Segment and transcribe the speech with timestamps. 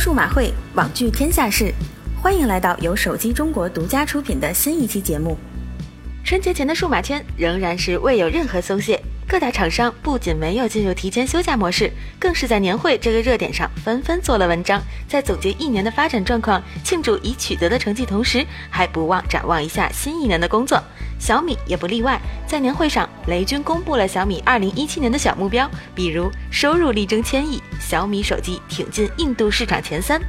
[0.00, 1.70] 数码会，网聚天下事，
[2.22, 5.36] 欢迎来到由手机中国独家出品的新一期节目。
[6.24, 20.82] 春节前的数码圈仍然是未有任何松懈，各大厂商不仅没有进入提前休假模式，更是在年会这个热点上纷纷做了文章，在总结一年的发展状况、庆祝已取得的成绩同时，还不忘展望一下新一年的工作。
[21.20, 30.20] 小米也不例外，在年会上，雷军公布了小米2017年的小目标，比如收入力争千亿，小米手机挺进印度市场前三。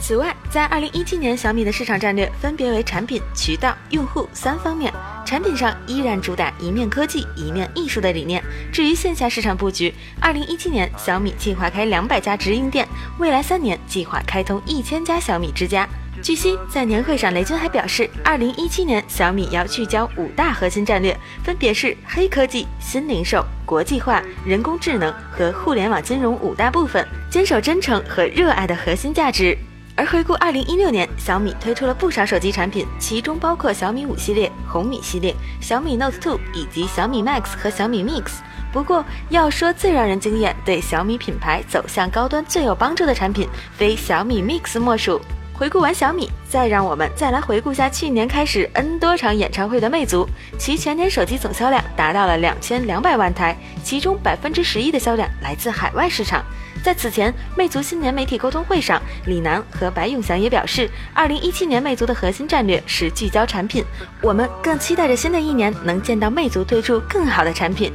[0.00, 4.92] 此外，在2017年，小米的市场战略分别为产品、渠道、用户三方面。
[5.24, 8.42] 产品上依然主打一面科技、一面艺术的理念。
[8.70, 12.86] 至于线下市场布局，2017年小米计划开两百家直营店，
[13.18, 15.88] 未来三年计划开通一千家小米之家。
[16.22, 29.56] 据悉，在年会上，雷军还表示，二零一七年小米要聚焦五大核心战略，分别是黑科技、新零售、国际化、人工智能和互联网金融五大部分，坚守真诚和热爱的核心价值。
[29.96, 38.38] 而回顾二零一六年，小米推出了不少手机产品，其中包括小米五系列、红米系列、小米 Note 2以及小米 Max 和小米 Mix。
[38.72, 45.20] 不过，要说最让人惊艳、对小米品牌走向高端最有帮助的产品，非小米 Mix 莫属。
[45.56, 56.44] 回顾完小米，再让我们再来回顾下去年开始 N 多场演唱会的魅族，其全年手机总销量达到了两千两百万台，其中百分之十一的销量来自海外市场。
[56.82, 63.84] 在此前，魅族新年媒体沟通会上，李楠和白永祥也表示，二零一七年魅族的核心战略是聚焦产品，
[64.20, 67.92] 我们更期待着新的一年能见到魅族推出更好的产品。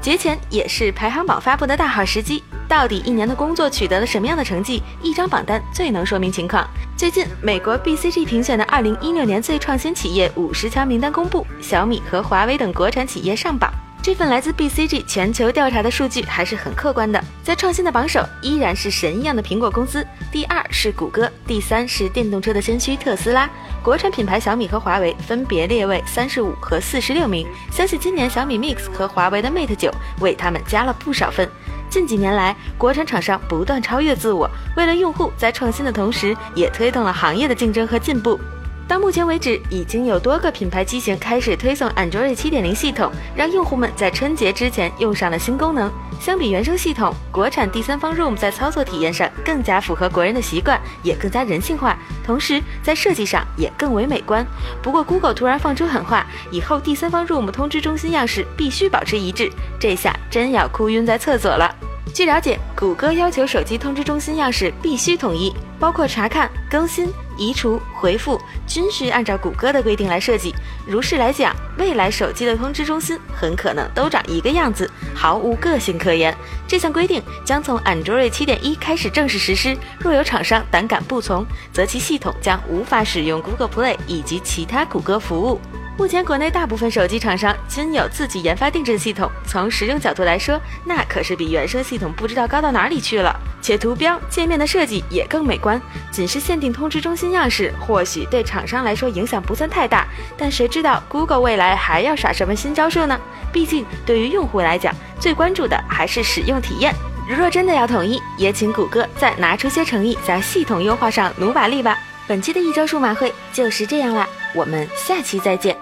[0.00, 2.42] 节前也是排行榜发布的大好时机。
[2.70, 4.80] 到底一年的工作取得了什么样的成绩？
[5.02, 6.64] 一张榜单最能说明情况。
[6.96, 13.72] 最近，美国 BCG 评选的二零一六年最创新企业五十强名单公布，小米和华为等国产企业上榜。
[14.00, 17.22] 这份来自 BCG 全球调查的数据还是很客观的。
[17.42, 23.50] 在创新的榜首依然是神一样的苹果公司，第二是谷歌，第三是电动车的先驱特斯拉。
[23.82, 27.48] 国产品牌小米和华为分别列位三十五和四十六名。
[27.72, 31.50] 相信今年小米 Mix 和华为的 Mate 九为他们加了不少分。
[31.90, 38.38] 近几年来，国产厂商不断超越自我，为了用户在创新的同时，也推动了行业的竞争和进步。
[38.86, 45.88] 到目前为止，已经有多个品牌机型开始推送 Android 7.0系统，让用户们在春节之前用上了新功能。
[46.20, 54.44] 相比原生系统，国产第三方 Room 在操作体验上更加符合国人的习惯，也更加人性化，同时在设计上也更为美观。
[54.82, 61.72] 不过，Google 突然放出狠话，以后第三方 Room 通知中心样式必须保持一致，这下真要哭晕在厕所了。
[62.12, 67.08] 据了解，谷歌要求手机通知中心样式必须统一，包括查看、更新。
[67.38, 70.54] 移除、回复均需按照谷歌的规定来设计。
[70.86, 76.36] 如是来讲，未来手机的通知中心很可能都长一个样子，毫无个性可言。
[76.68, 79.74] 这项规定将从 Android 7.1开始正式实施。
[80.00, 85.58] 若有厂商胆敢不从，则其系统将无法使用 Google Play 以及其他谷歌服务。
[86.00, 89.30] 目前，国内大部分手机厂商均有自己研发定制系统。
[89.46, 93.38] 从实用角度来说，那可是比原生系统不知道高到哪里去了。
[93.60, 95.78] 且图标界面的设计也更美观。
[96.10, 100.06] 仅是限定通知中心样式，或许对厂商来说影响不算太大。
[100.38, 103.20] 但谁知道 Google 未来还要耍什么新招数呢？
[103.52, 106.94] 毕竟，对于用户来讲，最关注的还是使用体验。
[107.28, 111.98] 如若真的要统一，也请谷歌再拿出些诚意，在系统优化上努把力吧。
[112.26, 114.26] 本期的一周数码会就是这样啦。
[114.54, 115.76] 我们下期再见。